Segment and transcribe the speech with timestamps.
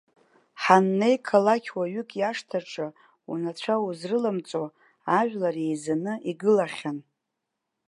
[0.61, 2.87] Ҳаннеи, қалақьуаҩык иашҭаҿы
[3.31, 4.63] унацәа узрыламҵо
[5.17, 6.97] ажәлар еизаны игылахьан.